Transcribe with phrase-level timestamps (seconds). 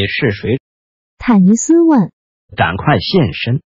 [0.00, 0.60] 你是谁？
[1.18, 2.12] 坦尼斯问。
[2.56, 3.62] 赶快现身！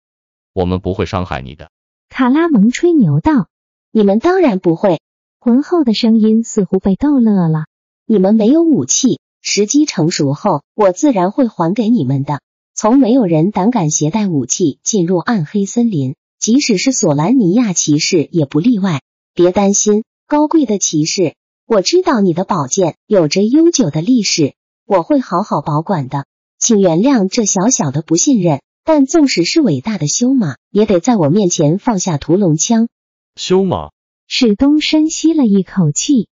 [0.54, 1.70] 我们不会伤害你的。
[2.08, 3.48] 卡拉蒙吹牛道
[3.92, 5.02] ：“你们当然不会。”
[5.38, 7.66] 浑厚的声音似乎被逗乐了。
[8.06, 12.40] 你们没有武器，时机成熟后，我自然会还给你们的。
[12.74, 19.02] 从没有人胆敢携带武器进入暗黑森林，即使是索兰尼亚骑士也不例外。
[19.34, 21.34] 别担心，高贵的骑士，
[21.66, 24.54] 我知道你的宝剑有着悠久的历史。
[24.86, 26.26] 我会好好保管的，
[26.58, 28.60] 请原谅这小小的不信任。
[28.84, 32.88] 但纵使是伟大的修马，也得在我面前放下屠龙枪。
[33.36, 33.90] 修马，
[34.26, 36.28] 史东深吸了一口气。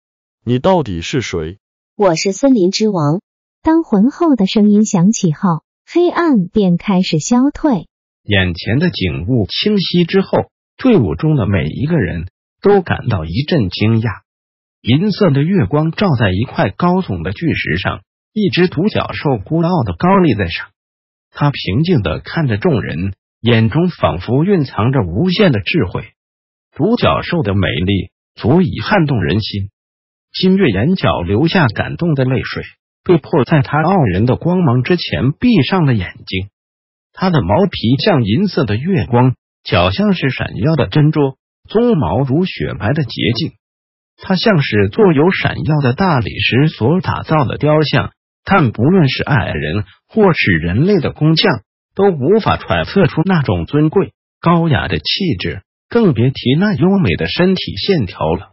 [0.46, 1.58] 你到底是谁？
[1.94, 3.20] 我是森林之王。
[3.60, 7.86] 当浑厚的声音响起后，黑暗便开始消退。
[8.22, 12.28] 眼前的景物清晰之后，队伍中的每一个人
[12.62, 14.22] 都感到一阵惊讶。
[14.80, 18.00] 银色的月光照在一块高耸的巨石上。
[18.38, 20.68] 一只独角兽孤傲的高立在上，
[21.30, 26.12] 他平静的看着众人，眼中仿佛蕴藏着无限的智慧。
[26.74, 29.70] 独角兽的美丽足以撼动人心。
[30.32, 32.62] 金月眼角流下感动的泪水，
[33.02, 36.50] 被迫在他傲人的光芒之前闭上了眼睛。
[37.12, 41.36] 他的毛皮像银色的月光，脚像是闪耀的珍珠，
[41.68, 43.52] 鬃毛如雪白的洁净。
[44.20, 48.12] 他像是做有闪耀的大理石所打造的雕像。
[48.50, 51.60] 但不论是矮人或是人类的工匠，
[51.94, 55.04] 都无法揣测出那种尊贵高雅的气
[55.38, 55.60] 质，
[55.90, 58.52] 更别提那优美的身体线条了。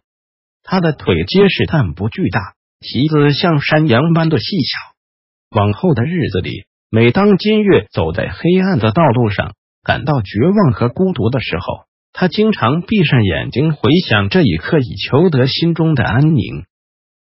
[0.64, 2.42] 他的腿结实但不巨大，
[2.82, 5.58] 蹄子像山羊般的细小。
[5.58, 16.66] 往后的日子里，每当金月走在黑暗的道路上，感到绝望和孤独的时候，他经常闭上眼睛，回想这一刻，以求得心中的安宁。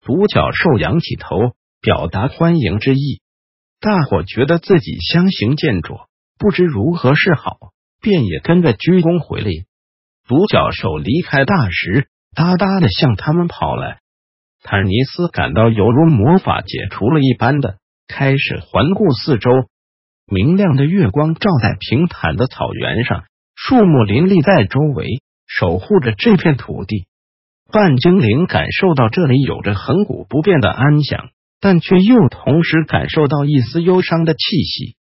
[0.02, 1.36] 独角兽仰起头。
[1.82, 3.22] 表达欢迎之意，
[3.80, 7.58] 大伙觉得自己相形见拙，不知如何是好，
[8.00, 9.66] 便也跟着鞠躬回礼。
[10.28, 13.98] 独角兽离开大石，哒哒的向他们跑来。
[14.62, 19.50] 坦尼斯感到犹如魔法解除了一般的，开始环顾四周。
[20.28, 23.24] 明亮的月光照在平坦的草原上，
[23.56, 27.08] 树木林立在周围，守护着这片土地。
[27.72, 31.30] 半精灵感受到这里有着恒古不变的安详。
[31.62, 34.98] 但却又同时感受到一丝忧伤的气息。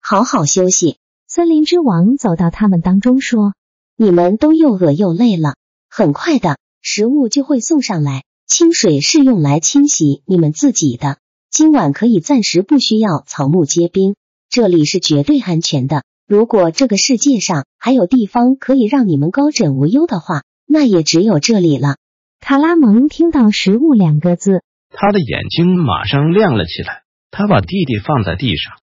[0.00, 0.96] 好好休息。
[1.28, 3.54] 森林之王走到他们当中说
[3.96, 5.54] ：“你们都又饿又累了，
[5.88, 8.24] 很快的食物就会送上来。
[8.46, 11.16] 清水是用来清洗你们自己的。
[11.50, 14.14] 今晚可以暂时不需要草木皆兵，
[14.50, 16.02] 这里是绝对安全的。
[16.26, 21.96] 如果这个世界上还有地方可以让你们高枕无忧的话，那也只有这里了。”
[22.40, 24.62] 卡拉蒙听到“食物”两个字。
[24.92, 27.02] 他的眼睛马上亮了起来。
[27.34, 28.74] 他把弟弟放在地上，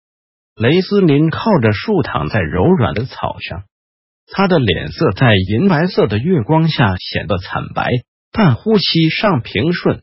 [0.57, 3.65] 雷斯林靠着树躺在柔软的草上，
[4.27, 7.91] 他的脸色在银白色的月光下显得惨白，
[8.33, 10.03] 但呼吸尚平顺，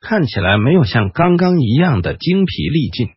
[0.00, 3.08] 看起来没有像刚刚一样的精疲力尽。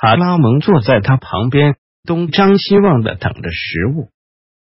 [0.00, 4.08] 卡拉蒙坐在他旁边，东张西望的等着食物。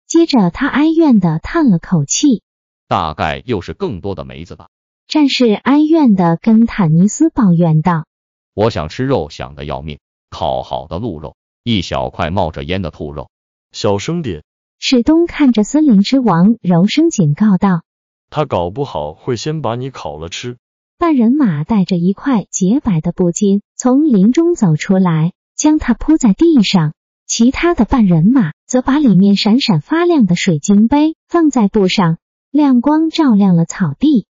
[0.07, 2.43] 接着，他哀怨的叹了口气
[2.89, 4.69] ：“大概又是更多的梅子吧。”
[5.09, 8.05] 战士哀怨的跟坦尼斯抱怨道
[8.53, 10.01] ：“我想吃肉，想的要命。
[10.29, 13.31] 烤好的鹿肉，一小块冒着烟的兔肉。
[13.73, 14.45] 小声点。”
[14.79, 17.85] 史东看着森林之王，柔声警告道
[18.29, 20.59] ：“他搞不好会先把你烤了吃。”
[20.99, 26.93] 半人马带着一块洁白的布巾从林中走出来，将它铺在地上。
[27.27, 32.19] 其他的半人马则把里面闪闪发亮的水晶杯放在布上，
[32.51, 34.27] 亮光照亮了草地。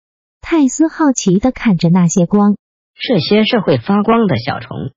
[0.49, 2.57] 泰斯好奇的看着那些光，
[2.95, 4.93] 这些是会发光的小虫。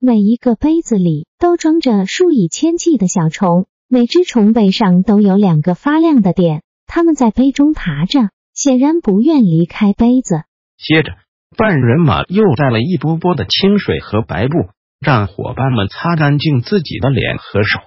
[0.00, 10.42] 每一个杯子里都装着数以千计的小虫，每只虫背上都有两个发亮的点，它们在杯中爬着，显然不愿离开杯子。
[10.76, 11.12] 接着，
[11.56, 17.78] 半人马又带了一波波的清水和白布，让伙伴们擦干净自己的脸和手。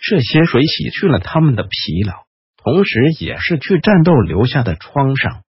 [0.00, 2.14] 这些水洗去了他们的疲劳，
[2.62, 5.42] 同时也是去战斗留下的创伤。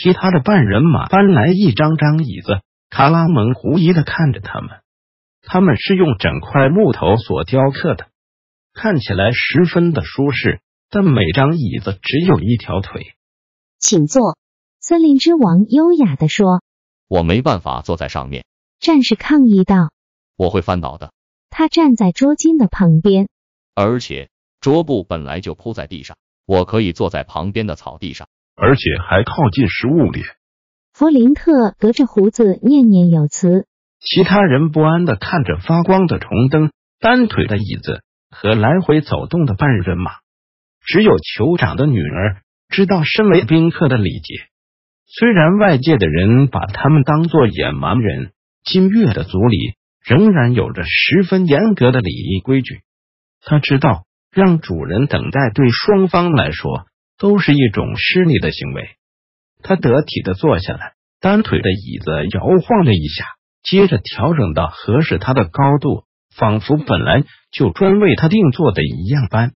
[0.00, 4.70] 其他的半人马搬来一张张椅子，卡拉蒙狐疑的看着他们，
[5.42, 8.06] 他们是用整块木头所雕刻的，
[8.72, 13.16] 看起来十分的舒适，但每张椅子只有一条腿。
[13.80, 14.38] 请坐。
[14.78, 16.62] 森林之王优雅的说。
[17.08, 18.44] 我没办法坐在上面。
[18.78, 19.90] 战士抗议道。
[20.36, 21.12] 我会翻倒的。
[21.50, 23.28] 他站在桌巾的旁边，
[23.74, 24.30] 而且
[24.60, 26.16] 桌布本来就铺在地上，
[26.46, 28.28] 我可以坐在旁边的草地上，
[28.60, 30.22] 而且还靠近食物里。
[30.92, 33.66] 弗林特隔着胡子念念有词。
[34.00, 36.70] 其他人不安的看着发光的虫灯、
[37.00, 40.12] 单腿的椅子和来回走动的半人马。
[40.84, 44.34] 只有酋长的女儿知道身为宾客的礼节。
[45.06, 48.32] 虽然外界的人把他们当作野蛮人，
[48.64, 52.80] 金月的族里仍然有着十分严格的礼仪规矩。
[53.42, 56.86] 他知道，让主人等待对双方来说
[57.18, 58.88] 都是一种失礼的行为。
[59.62, 63.24] 他得体的坐下来，单腿的椅子摇晃了一下，
[63.62, 66.04] 接着调整到合适他的高度，
[66.34, 69.52] 仿佛本来就专为他定做的一样般。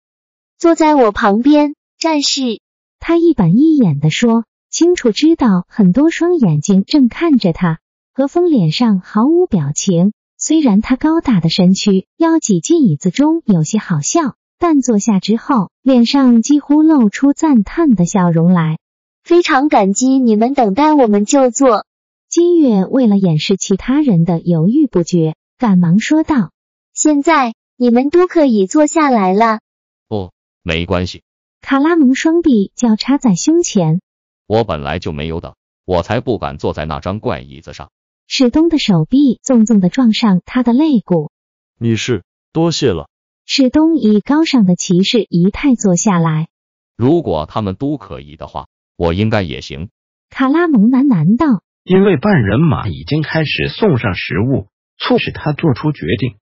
[0.57, 2.61] 坐在我旁边，战士。
[2.99, 4.45] 他一板一眼的说。
[4.71, 7.79] 清楚知道很多双眼睛正看着他，
[8.13, 10.13] 何峰脸上毫无表情。
[10.37, 18.77] 虽然他高大的身躯要挤进椅子中有些好笑，但坐下之后，脸上几乎露出赞叹的笑容来。
[19.23, 21.85] 非常感激你们等待，我们就坐。
[22.27, 26.51] 金月为了掩饰其他人的犹豫不决，赶忙说道
[26.93, 29.59] ：“现在你们都可以坐下来了。”
[30.07, 30.31] 不，
[30.61, 31.23] 没关系。
[31.61, 34.01] 卡拉蒙双臂交叉在胸前。
[34.45, 35.55] 我本来就没有等，
[35.85, 37.89] 我才不敢坐在那张怪椅子上。
[38.27, 41.31] 史东的手臂重重的撞上他的肋骨。
[41.79, 43.07] 你是多谢了。
[43.51, 46.49] 史东以高尚的骑士仪态坐下来。
[46.95, 49.89] 如果他们都可以的话，我应该也行。
[50.29, 51.63] 卡拉蒙喃喃道。
[51.83, 54.67] 因为半人马已经开始送上食物，
[54.99, 56.35] 促使他做出决定。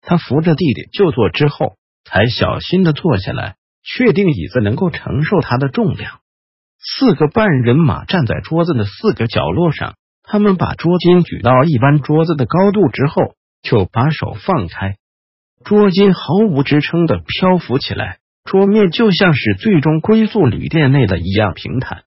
[0.00, 1.74] 他扶着弟弟就坐之后，
[2.04, 6.20] 才小心的坐下来，确定椅子能够承受他的重量。
[6.78, 14.98] 四个半人马站在桌子的四个角落上，他们把桌巾举到一般桌子的高度之后，就把手放开，
[15.64, 22.04] 桌巾毫无支撑的漂浮起来，桌面就像是最终归宿旅店内的一样平坦。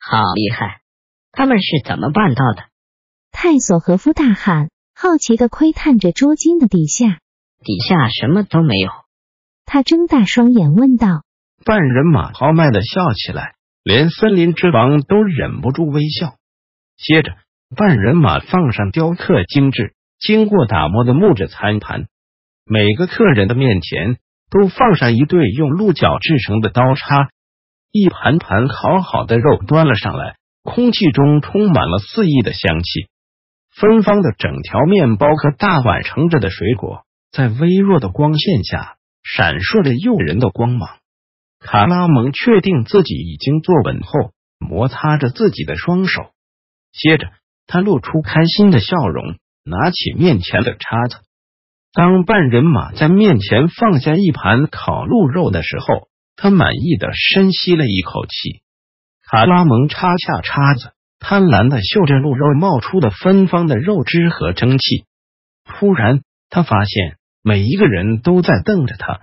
[0.00, 0.80] 好厉害！
[1.32, 2.64] 他们是怎么办到的？
[3.30, 7.18] 泰索和夫大喊，好奇的窥探着桌巾的底下。
[7.62, 8.90] 底下什么都没有。
[9.64, 11.22] 他睁大双眼问道。
[11.64, 13.54] 半人马豪迈的笑起来。
[13.82, 16.34] 连森林之王都忍不住微笑。
[16.96, 17.36] 接着，
[17.76, 22.08] 半人马放上雕刻精致、经过打磨的木质餐盘，
[22.68, 24.18] 每个客人的面前
[24.50, 27.30] 都放上一对用鹿角制成的刀叉，
[27.92, 30.34] 一盘盘烤好的肉端了上来，
[30.64, 33.06] 空气中充满了肆意的香气。
[33.70, 40.98] 芬芳的整条面包和大碗盛着的水果，在微弱的光线下闪烁着诱人的光芒。
[41.60, 46.32] 卡拉蒙确定自己已经坐稳后，摩擦着自己的双手，
[46.92, 47.28] 接着
[47.68, 51.18] 他露出开心的笑容，拿起面前的叉子。
[51.96, 58.60] 当半人马在面前放下一盘烤鹿肉的时候，他满意的深吸了一口气。
[59.22, 65.06] 卡拉蒙插下叉子，贪婪的嗅着鹿肉冒出的芬芳的肉汁和蒸汽。
[65.64, 66.20] 突然，
[66.50, 69.20] 他发现每一个人都在瞪着他。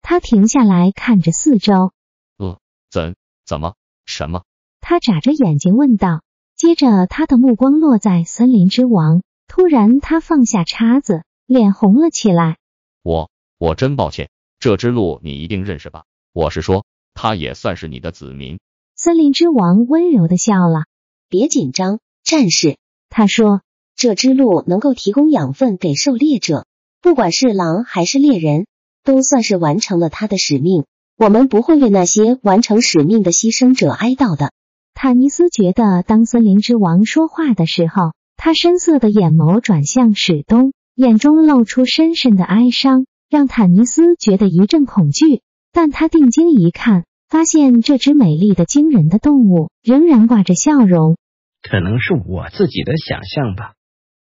[0.00, 1.90] 他停下来看着四周。
[2.38, 4.44] 呃，怎怎么什么？
[4.80, 6.22] 他眨着眼睛问道。
[6.54, 9.22] 接着，他的目光落在森林之王。
[9.48, 12.58] 突然，他放下叉子，脸红了起来。
[13.02, 16.04] 我我真抱歉，这只鹿你一定认识吧？
[16.32, 16.84] 我是说，
[17.14, 18.58] 它也算是你的子民。
[18.94, 20.84] 森林之王温柔的笑了。
[21.28, 22.76] 别紧张，战士。
[23.08, 23.62] 他说，
[23.94, 26.66] 这只鹿能够提供养分给狩猎者，
[27.00, 28.66] 不管是狼还是猎人。
[29.04, 30.84] 都算是完成了他的使命。
[31.16, 34.50] 我们不会为那些完成使命的牺牲者哀悼的。
[34.94, 45.42] 坦尼斯觉得，当森林之王说话的时候，他深色的眼眸转向史东，眼中露出深深的哀伤，让坦尼斯觉得一阵恐惧。
[45.70, 51.18] 但他定睛一看，发现这只美丽的惊人的动物仍然挂着笑容。
[51.60, 53.74] 可能是我自己的想象吧，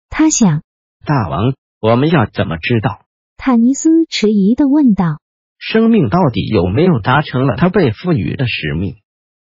[0.10, 0.62] 他想。
[1.06, 3.02] 大王，我们要怎么知道？
[3.36, 5.20] 坦尼斯迟疑的问道
[5.60, 8.96] ：“生命到底有没有达成了他被赋予的使命？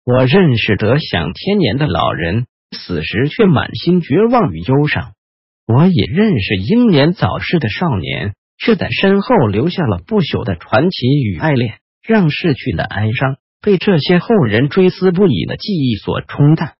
[0.04, 5.12] 我认识得享天年的老人，死时却满心绝望与忧伤；
[5.68, 16.74] 我也认识英年早逝的少年，却在身后留下了不朽的传奇与爱恋，让逝去的哀伤被这些后人追思不已的记忆所冲淡。”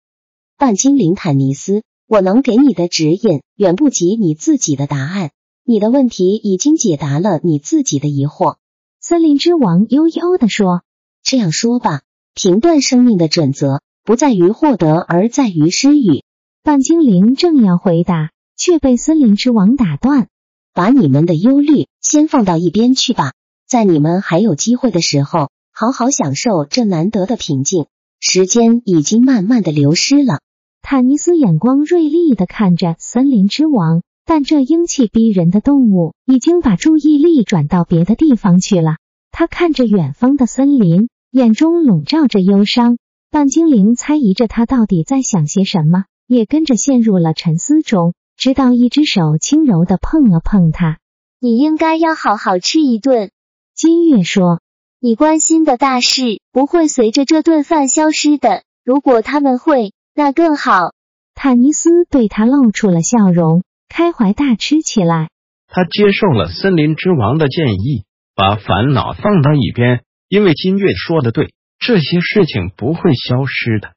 [0.58, 5.32] 半精灵坦尼斯，我能给你的指引远不及你自己的答案。
[5.64, 8.58] 你的问题已经解答了你自己的疑惑。
[9.00, 10.82] 森林之王悠悠地说
[11.24, 12.02] ：“这样说吧，
[12.36, 16.24] 评断生命的准则不在于获得，而在于失语。”
[16.64, 18.30] 半精灵正要回答，
[18.62, 20.28] 却被森林之王打断
[20.72, 23.34] ：“把你们的忧虑先放到一边去吧，
[23.68, 27.88] 在你们还有机会的时候，好好享受这难得的平静。
[28.20, 30.42] 时间已经慢慢的流失了。”
[30.84, 34.04] 坦尼斯眼光锐利的看着森林之王。
[34.24, 38.98] 但这英气逼人的动物已经把注意力转到别的地方去了。
[39.32, 42.98] 他看着远方的森林，眼中笼罩着忧伤。
[43.32, 48.14] 半精灵猜疑着他到底在想些什么，也跟着陷入了沉思中。
[48.42, 50.98] 直到一只手轻柔的碰了碰他
[51.40, 53.30] ：“你应该要好好吃一顿。”
[53.76, 54.62] 金月说
[55.00, 58.64] ：“你关心的大事不会随着这顿饭消失的。
[58.84, 60.96] 如果他们会，那更好。”
[61.36, 63.62] 塔尼斯对他露出了笑容。
[63.88, 65.30] 开怀大吃起来。
[65.68, 73.92] 他接受了森林之王的建议，把烦恼放到一边，因为金月说的对，这些事情不会消失的。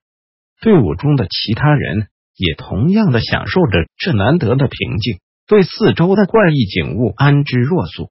[0.61, 8.11] 队伍中的其他人也同样的享受着这难得的平静，对四周的怪异景物安之若素。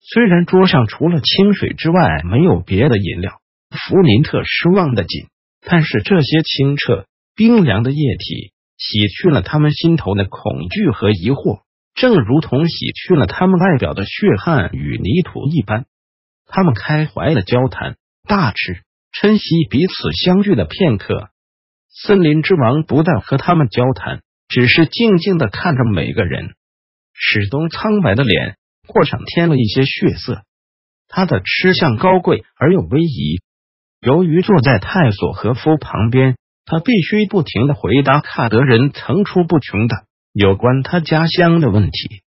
[0.00, 3.40] 虽然桌上除了清水之外没有别的饮料，
[3.70, 5.26] 弗林特失望的紧，
[5.60, 8.52] 但是这些清澈冰凉的液体。
[8.76, 11.60] 洗去了他们心头的恐惧和疑惑，
[11.94, 15.86] 正如同洗去了他们外表的血汗与泥土一般。
[16.44, 17.96] 他们开怀的交谈、
[18.28, 21.28] 大吃、珍惜彼此相聚的片刻。
[21.94, 26.54] 森林之王不但和他们交谈，只是静静的看着每个人。
[27.12, 30.42] 史东苍白的脸过上添了一些血色，
[31.08, 33.40] 他的吃相高贵而又威仪。
[34.00, 36.36] 由于坐在泰索和夫旁边。
[36.66, 42.22] 他必须不停的回答卡德人层出不穷的有关他家乡的问题。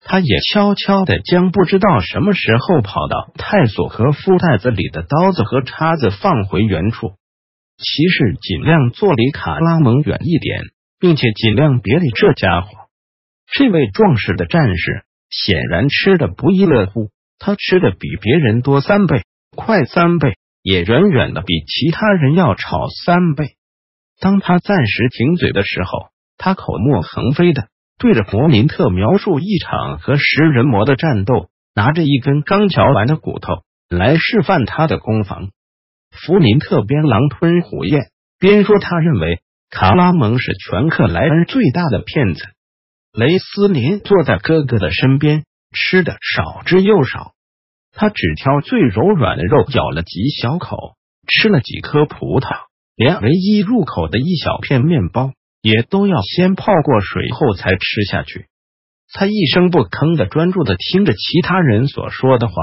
[0.00, 7.16] 他也悄悄的将不知道什么时候跑到泰索和夫袋子里的刀子和叉子放回原处。
[7.76, 10.62] 骑士尽量坐离卡拉蒙远一点，
[11.00, 12.68] 并且尽量别理这家伙。
[13.52, 19.22] 这位壮实的战士显然吃的不亦乐乎，他吃的比别人多三倍，
[19.56, 23.56] 快三倍，也远远的比其他人要吵三倍。
[24.20, 35.50] 当他暂时停嘴的时候，他口沫横飞的对着弗林特描述一场和食人魔的战斗，拿着一根刚嚼完的骨头来示范他的攻防。
[36.14, 39.40] 弗林特边狼吞虎咽边说：“他认为
[39.70, 42.42] 卡拉蒙是全克莱恩最大的骗子。”
[43.12, 47.32] 雷斯林坐在哥哥的身边，吃的少之又少，
[47.92, 50.96] 他只挑最柔软的肉咬了几小口，
[51.28, 52.48] 吃了几颗葡萄。
[52.96, 58.46] 连唯一入口的一小片面包也都要先泡过水后才吃下去。
[59.12, 62.54] 他一声不吭的专注的听着其他人所说的话，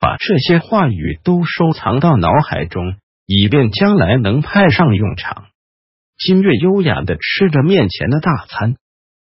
[0.00, 5.44] 把这些话语都收藏到脑海中，以便将来能派上用场。
[6.18, 8.76] 金月优雅的吃着面前的大餐。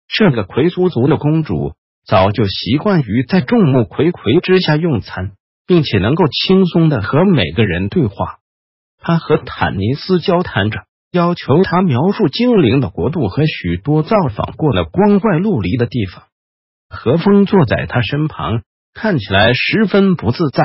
[0.08, 1.74] 这个魁苏族的公主
[2.06, 5.32] 早就习惯于在众目睽睽之下用餐，
[5.66, 8.38] 并且能够轻松的和每个人对话。
[8.98, 16.24] 她和坦尼斯交谈着，要求他描述精灵的国度和许多造访过的光怪陆离的地方。
[16.88, 18.62] 何风坐在他身旁，
[18.94, 20.62] 看起来十分不自在。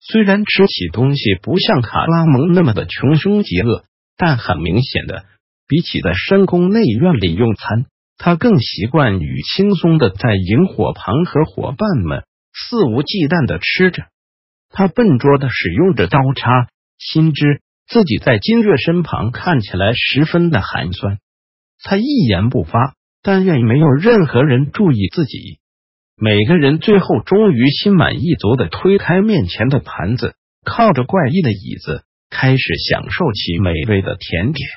[0.00, 3.84] 虽然吃起东西不像卡拉蒙那么的穷凶极恶，
[4.16, 5.24] 但很明显的，
[5.66, 7.86] 比起在深宫内院里用餐，
[8.18, 14.04] 他更习惯于轻松的在萤火旁和伙伴们肆无忌惮的吃着。
[14.70, 16.68] 他笨拙的使用着刀叉。
[16.98, 21.18] 心知自己在金月身旁看起来十分的寒酸，
[21.82, 25.58] 他一言不发，但愿没有任何人注意自己。
[26.18, 34.68] 每个人最后终于心满意足的推开面前的盘子，靠着怪异的椅子，开始享受起美味的甜点。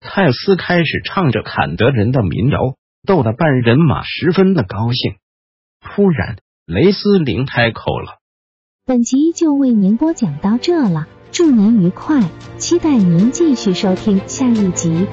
[0.00, 5.16] 泰斯开始唱着坎德人的民谣，逗得半人马十分的高兴。
[5.80, 8.18] 突然，雷斯林开口了
[8.86, 12.22] ：“本集就为您播讲到这了。”祝您愉快，
[12.56, 15.06] 期待您继续收听下一集。